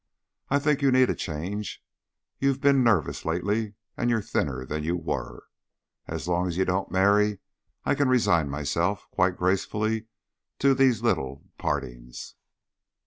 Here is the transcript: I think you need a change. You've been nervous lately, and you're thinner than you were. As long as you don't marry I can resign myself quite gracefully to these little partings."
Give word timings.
I 0.49 0.57
think 0.57 0.81
you 0.81 0.91
need 0.91 1.11
a 1.11 1.13
change. 1.15 1.79
You've 2.39 2.59
been 2.59 2.83
nervous 2.83 3.23
lately, 3.23 3.75
and 3.95 4.09
you're 4.09 4.23
thinner 4.23 4.65
than 4.65 4.83
you 4.83 4.97
were. 4.97 5.45
As 6.07 6.27
long 6.27 6.47
as 6.47 6.57
you 6.57 6.65
don't 6.65 6.89
marry 6.89 7.37
I 7.85 7.93
can 7.93 8.07
resign 8.07 8.49
myself 8.49 9.05
quite 9.11 9.37
gracefully 9.37 10.07
to 10.57 10.73
these 10.73 11.03
little 11.03 11.43
partings." 11.59 12.33